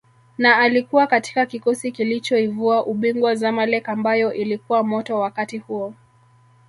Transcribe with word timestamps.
na 0.37 0.55
alikuwa 0.57 1.07
katika 1.07 1.45
kikosi 1.45 1.91
kilichoivua 1.91 2.85
ubingwa 2.85 3.35
Zamaleck 3.35 3.89
ambayo 3.89 4.33
ilikuwa 4.33 4.83
moto 4.83 5.19
wakati 5.19 5.57
huo 5.57 5.93